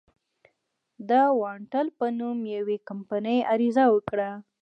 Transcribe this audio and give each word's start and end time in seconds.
د 1.09 1.11
اوانټل 1.33 1.87
په 1.99 2.05
نوم 2.19 2.39
یوې 2.55 2.77
کمپنۍ 2.89 3.37
عریضه 3.51 3.85
وکړه. 3.93 4.29